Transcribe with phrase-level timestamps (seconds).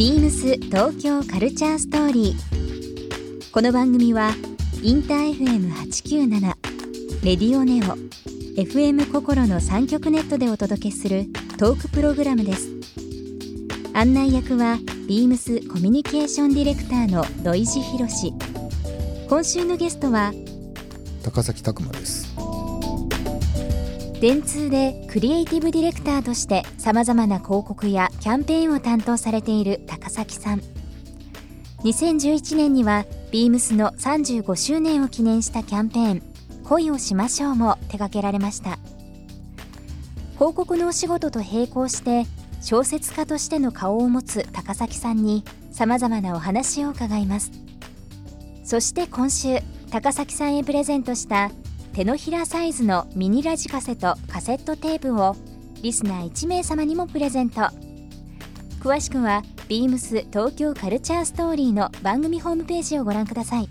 [0.00, 3.52] ビームス東京カルチャーストーリー。
[3.52, 4.30] この番組は
[4.82, 6.40] インター FM897
[7.22, 7.98] レディオネオ
[8.58, 11.26] FM 心の三極ネットでお届けする
[11.58, 12.70] トークプログラムです。
[13.92, 18.08] 案内役はビームスコミュニケーションディレクターの土井博。
[19.28, 20.32] 今週のゲストは
[21.22, 22.29] 高崎拓磨です
[24.20, 30.62] 電通でクリエイティブディレクターとしてさまざまな広告やキャンペーンを担当されている高崎さん。
[31.84, 36.22] 2011年にはビームスの35周年を記念したキャンペーン
[36.64, 38.78] 「恋をしましょう」も手掛けられました。
[40.34, 42.26] 広告のお仕事と並行して
[42.60, 47.52] 小説家としての顔を持つ高崎さんにさまざまなお話を伺います。
[48.64, 49.60] そして今週
[49.90, 51.50] 高崎さんへプレゼントした
[51.92, 55.36] 手のひらサイズのミニラジカセとカセットテープを
[55.82, 57.62] リスナー1名様にもプレゼント。
[58.80, 63.68] 詳しくは beams 東京カルチャーストーリーの番組ホームページをご覧ください。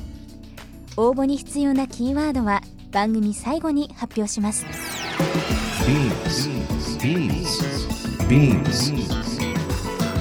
[0.97, 2.61] 応募に必要なキーワードは
[2.91, 4.65] 番組最後に発表します。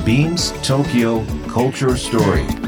[0.07, 2.68] BeamsBeamsBeamsTokyo Culture Story.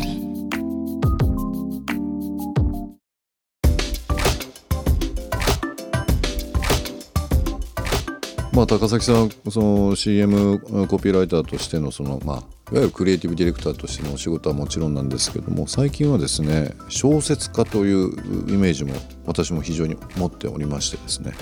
[8.53, 12.37] まあ高崎さんその CM コピーライターとしてのそのまあ
[12.71, 18.09] いわゆるクリエイティブディレクターとしてのお仕事はもちろんなんですけども最近はですね小説家という
[18.49, 18.93] イメージも
[19.25, 21.33] 私も非常に持っておりましてですね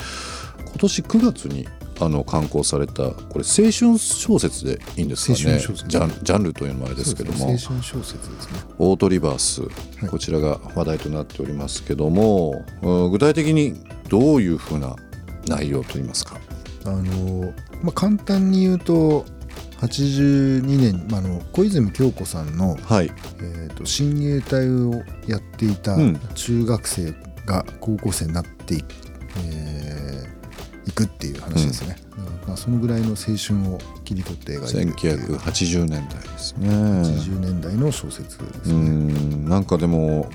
[0.65, 1.67] 今年9月に
[1.99, 5.59] あの刊行されたこれ青春小説でいいんですかね？
[5.59, 7.39] ジャンジャンルというのもあれですけども。
[7.47, 8.59] 青春小説ですね。
[8.77, 9.63] オートリバース、
[10.07, 13.73] こちらが話題となっておりますけども、うん具体的に
[14.07, 14.95] どういうふうな
[15.47, 16.38] 内容といいますか？
[16.89, 19.25] あの、まあ、簡単に言うと
[19.81, 23.11] 82年、まあ、あの小泉京子さんの、はい、
[23.41, 24.93] えー、と親衛隊を
[25.27, 26.19] やっていたうん。
[26.35, 27.13] 中学生
[27.45, 28.83] が高校生になってい,、
[29.47, 30.39] えー
[30.89, 32.23] いくっていう話ですね、うん。
[32.47, 35.37] まあ、そのぐらいの青春を切り取って描いてるっていう。
[35.37, 36.69] 1980年代ですね。
[36.69, 39.45] 80年代の小説ですうね、ん。
[39.47, 40.29] なんかでも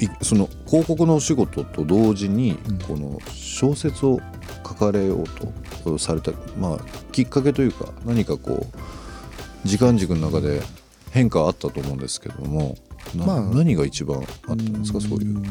[0.00, 2.78] いその広告のお仕事と同時に、うん。
[2.78, 4.20] この小説を
[4.66, 5.52] 書かれようと
[5.98, 6.78] された、まあ、
[7.12, 10.62] きっかけというか何かこう時間軸の中で
[11.10, 12.76] 変化あったと思うんですけども、
[13.14, 15.00] なまあ何が一番あったんですか？
[15.00, 15.38] そういう。
[15.38, 15.44] ん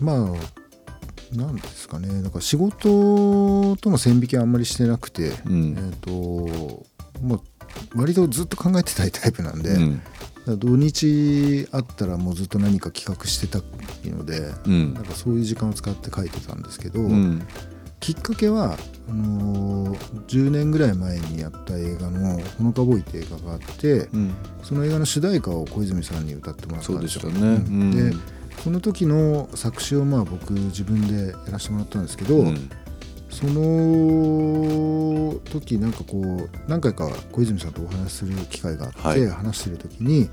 [0.00, 2.08] まあなんですかね。
[2.22, 5.76] なんか仕事との線引きはあんまりしてなくて、うん。
[5.76, 6.86] えっ、と
[7.22, 7.40] まあ
[7.94, 10.00] 割とずっと考えてたいタイプなんで、うん。
[10.58, 13.58] 土日あったらもうずっと何か企画してた
[14.08, 14.94] ので、うん。
[14.94, 17.46] なんかそういう時間を使って書いてたんですけど、うん
[18.00, 18.76] きっかけは
[19.08, 19.98] あのー
[20.28, 24.34] 10年ぐらい前にやった映画の「ほのかボーイ」って映画があって、うん。
[24.62, 27.22] その映画の主題歌を小泉さんに歌ってもらったんですよ。
[27.22, 27.64] そうでしたね。
[27.66, 27.80] うん。
[27.80, 28.10] うん。
[28.10, 28.16] で
[28.62, 32.70] その時の作詞をまあ僕自分でやらせてもらったんですけど、うん。
[33.30, 39.26] その時なんかこう何回か小泉さんとお話しする機会があって、はい。
[39.28, 40.28] 話してる時に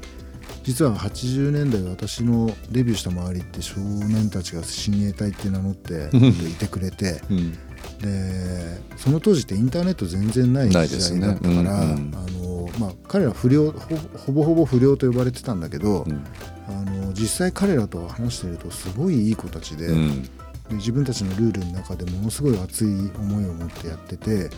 [0.63, 6.25] 実は80年代私のデビューした周りって少年たちが親衛隊って名乗ってうん。
[6.27, 7.51] いてくれてうん。
[7.99, 12.15] でその当時ってインターネット全然ない時代だったから、うんうん。
[12.15, 16.23] あのまあ、彼ら不良ほほぼほぼ不良と呼ばれてたんだけど、うん。
[16.67, 20.23] あの実際彼らと話してるとすごいいい子たちで,、うん。
[20.23, 20.29] で
[20.71, 24.49] 自分たちのルールの中でものすごい熱い思いを持ってやってて、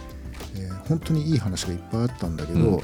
[0.55, 2.81] えー本当にいい話がいっぱいあったんだけど、うん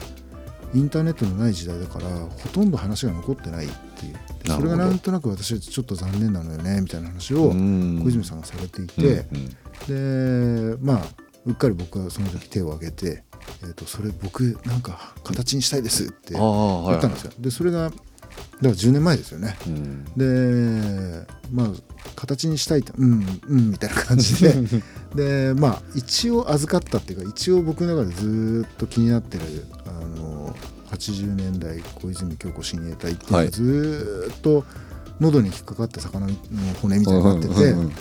[0.74, 4.16] インターネットのない時代だからほとんど話が残ってないっていう。
[4.46, 8.02] それがなんとなく私はちょっと残念なのよねみたいな話をうん。
[8.04, 11.02] 小泉さんがされていて、うんでまあ
[11.46, 13.24] うっかり僕はその時手を挙げて、
[13.64, 17.32] えー、とそれ僕なんか形にしたいですって言ったんですよ。
[17.40, 17.98] でそれがだか
[18.62, 19.58] ら10年前ですよね。
[19.68, 20.06] うん。
[20.16, 21.68] でまあ
[22.16, 24.56] 形にしたいとうんうんみたいな感じで。
[25.16, 29.44] でまあ一応預かったっていうか一応僕の中でずっと気になってる
[30.96, 33.46] 80年代小泉京子親衛隊っていうのはい。
[33.48, 34.64] がずっと
[35.20, 36.34] 喉に引っかかった魚の
[36.82, 37.94] 骨みたいになってて、うんうんうん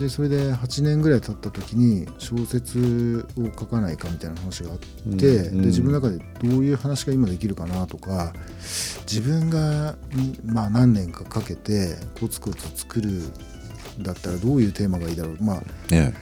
[0.00, 8.32] でそれで8年ぐらい経った時に小説を書かないかみたいな話があって、うんで自分の中でどういう話が今できるかなとか
[9.02, 9.96] 自分が、
[10.44, 15.36] まあ、何年かかけてコツコツ作るんだったらどういうテーマがいいだろう。
[15.40, 16.14] まあね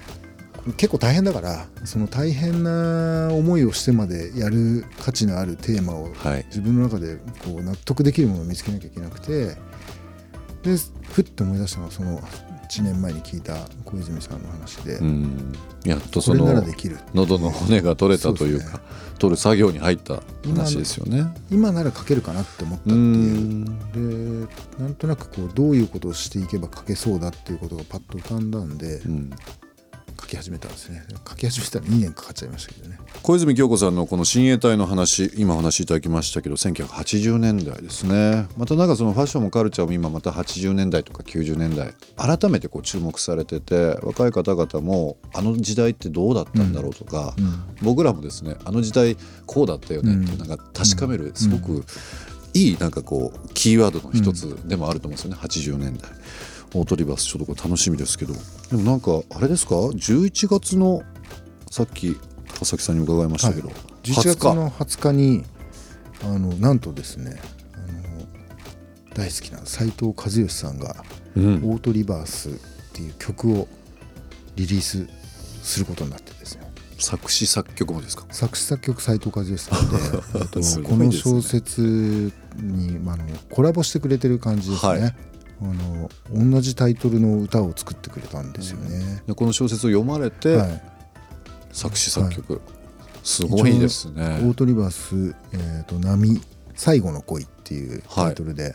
[0.77, 6.45] 結構大変だからその大変な思いをしてまでやる価値のあるテーマをはい。
[6.47, 9.57] 自分の中でこう納得できるものを見つけなきゃいけなくて
[10.63, 10.77] で
[11.11, 12.21] ふっと思い出したのはその
[12.71, 15.53] 1年前に聞いた小泉さんの話で、うん。
[15.85, 18.81] やっとこれなそのらできる喉の骨が取れたというか
[19.19, 21.25] 取る作業に入った話ですよね。
[21.51, 23.03] 今なら書けるかなって思ったってういう。
[23.03, 24.47] ん。
[24.47, 29.31] でなんとなくこうどういうことをしていけば書けそうだっていうことがパッと浮かんだんでうん。
[29.31, 29.70] 書
[30.31, 31.05] き始めたんですね。
[31.29, 32.99] 書き始めたら2年かかっちゃいましたけどね。
[33.23, 38.47] 小泉京子さんのこの親衛隊の話今お話しいただきましたけど1980年代ですね。
[38.57, 47.35] またなんかそのファッションもカルチャーも今また80年代とか90年代改めてこう注目されてて若い方々もあの時代ってどうだったんだろうとか、
[47.83, 49.17] 僕らもですねあの時代
[49.47, 51.85] こうだったよねってなんか確かめるすごく
[52.55, 55.37] いいなんかこうキーワードの一つでもあると思うんですよね。
[55.41, 56.11] 80年代。
[56.75, 58.35] オートリバースちょっとこれ楽しみですけど。
[58.71, 61.03] でもなんかあれですか？11月の
[61.71, 62.17] さっき
[62.59, 63.77] 高崎さんに伺いましたけど、はい。
[64.05, 65.13] 11月の20日。
[65.13, 65.45] に
[66.23, 67.41] あのなんとですね
[67.75, 68.27] あの
[69.15, 71.05] 大好きな斉藤和義さんが
[71.37, 71.55] 「うん。
[71.65, 72.53] オートリバース」っ
[72.93, 73.69] ていう曲を
[74.57, 75.09] リリース
[75.63, 76.71] することになってですね。
[76.99, 78.27] 作詞作曲もですか？
[78.31, 79.97] 作詞作曲斉藤和義さんで
[80.41, 85.15] えっとすごこの小説に、まあ、あのコラボしてくれてる感じですね、はい
[85.63, 90.83] あの同じタイトルの歌を作ってくれたんですよね、でこの小説を読まれて、はい、
[91.73, 92.63] 作詞作曲、
[93.23, 96.41] すごいですオねートリバース、えーと「波
[96.75, 98.75] 最後の恋」っていうタイトルで、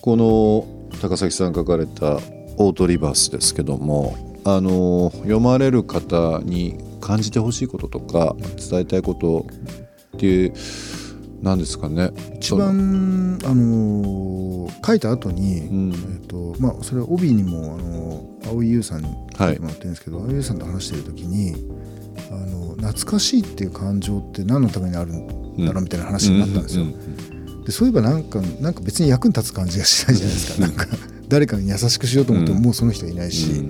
[0.00, 0.66] この
[1.02, 2.16] 高崎さん書かれた
[2.56, 8.34] 「オートリバース」ですけどもあの読まれる方に感じてほしいこととか
[8.70, 9.46] 伝えたいこと
[10.16, 10.54] っていう
[11.42, 12.10] なんですかね？
[12.36, 15.92] 一番、あのー書いた後に、うん。
[15.92, 21.54] えーとまあ、それは帯にも、あのー青井優さんに書いてもらってるんですけど、青井優さんと話してる時に
[22.30, 26.84] あの懐かしいっていう感情って何のためにあるんだろうみたいな話になったんですよ。
[26.84, 30.60] うんうんでそういえばなんかなんか別に役に立つ感じがしないじゃないですか。
[30.62, 30.86] なんか
[31.28, 32.64] 誰かに優しくしようと思ってもうん。
[32.66, 33.68] もうその人いないし、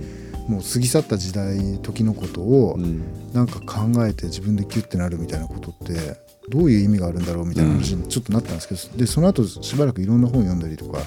[0.49, 2.85] もう過ぎ去った時代時のことをうん。
[2.85, 3.03] うん
[3.37, 6.17] なんか考えて自分でキュッてなるみたいなことって
[6.49, 11.01] どういう意味があるんだろうみたいな話にちょっとなったんですけど、でその後しばらくいろんな本読んだりとか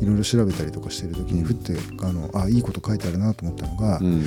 [0.00, 4.24] いろいろ調べたりとかしてる時にふってあのあいいこと書いてあるなと思ったのが、うん。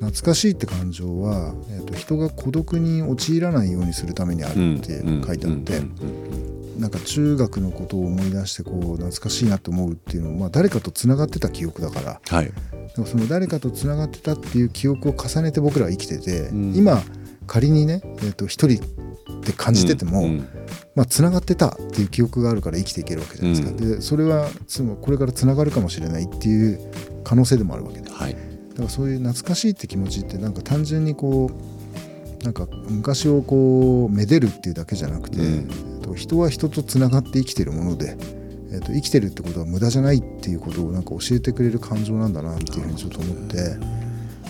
[0.00, 5.80] 懐かしいって感情は、えー、と人が孤独に陥らないようにするためにあるって書いてあって。
[6.78, 12.20] なんか中学のことを思い出してこう懐かしいなと思うっていうのは、まあ、誰かとつながってた記憶だから。
[12.28, 12.46] はい。
[12.46, 12.52] で
[13.00, 16.74] もその誰かとつながってたっていう記憶を重ねて僕らは生きてて、うん。
[16.74, 17.02] 今
[17.46, 20.48] 仮にね、えー、と一人って感じてても、うん。
[20.94, 26.80] まあ、つながってたっていう記憶があるから生きていけるわけじゃないですか、でそれはつまりこれからつながるかもしれないっていう
[27.24, 28.14] 可能性でもあるわけでだ。
[28.14, 28.34] はい。
[28.34, 38.16] からそういう懐かしいって気持ちってなんか単純にこうなんか昔をこうめでるっていうだけじゃなくて、うんと人は人とつながって生きてるもので、
[38.72, 44.04] えっと生きてるってことは無駄じゃないっていうことをなんか教えてくれる感情なんだなっていうふうにちょっと思って。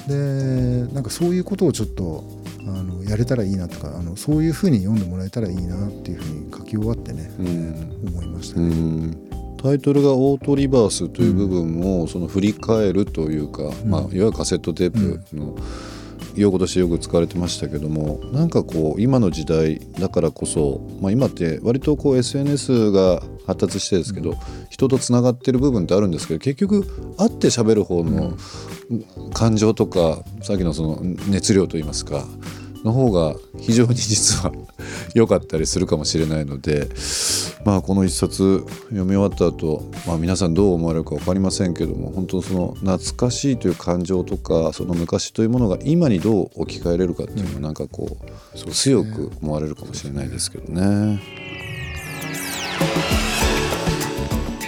[0.09, 2.25] でなんかそういうことをちょっと
[2.61, 8.09] あのやれたらいいなとかあのそういうふうに読んでもらえたらいいなっていうふうに書き終わってね、うん。
[8.09, 8.75] 思いましたうね。
[8.75, 9.17] ん。
[9.63, 15.57] タイトルが「オートリバース」という部分もその振り返るというか、まあ、いわゆるカセットテープの
[16.37, 24.37] 用語としてよく使われてましたけどもなんかこう今の時代だからこそ、まあ、今って割とこう SNS が発達してですけど、
[24.71, 26.85] 人とつながってる部分ってあるんですけど結局
[27.19, 28.37] 会って喋る方の
[29.35, 32.25] 感情とかさっきのその熱量といいますか
[32.85, 34.53] の方が非常に実は
[35.15, 36.89] 良かったりするかもしれないので
[37.65, 38.61] まあこの一冊
[38.91, 48.19] 読み終わった後、まあ皆さんどう思われるか分かりませんけども本当その懐かしいという感情とかその昔というものが今にどう置き換えれるかっていうのをなんかこ
[48.55, 51.21] う強く思われるかもしれないですけどね。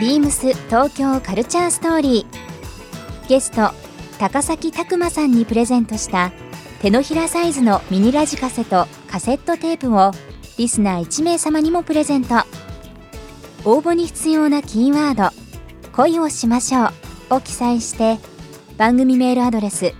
[0.00, 3.28] ビームス東京カルチャーストーリー。
[3.28, 3.70] ゲスト
[4.18, 6.32] 高崎拓磨さんにプレゼントした
[6.80, 10.12] 手のひらサイズのミニラジカセとカセットテープを
[10.58, 12.34] リスナー1名様にもプレゼント。
[13.64, 15.36] 応募に必要なキーワード
[15.92, 16.90] 「恋をしましょう」
[17.34, 18.18] を記載して
[18.76, 19.92] 番組メールアドレス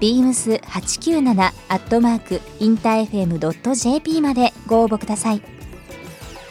[0.00, 5.42] beams897 アットマークインター FM.jp までご応募ください。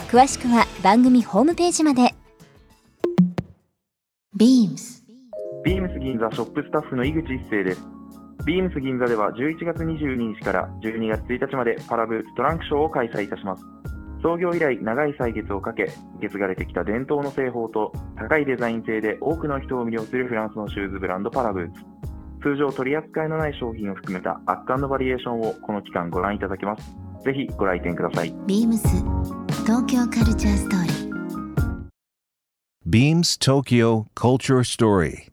[0.09, 2.15] 詳しくは番組ホームページまで。
[4.35, 5.03] BEAMS
[5.63, 8.02] ビームス銀座ショップスタッフの井口一生です。
[8.45, 13.63] ビームス銀座では11月22日から12月1日までパラブーツトランクショーを開催いたします。
[14.23, 21.81] 創業以来長い歳月をかけ受け継がれてきた伝統の製法と高いデザイン性で多くの人を魅了するフランスのシューズブランドパラブーツ
[22.41, 26.95] 通常取り扱いのない商品を含めた圧巻のバリエーションをこの期間ご覧いただけます
[27.25, 28.87] ぜひご来店くださいビームス
[29.65, 30.93] 東京カルチャーストーリー
[32.85, 35.32] Beams Tokyo Culture Story.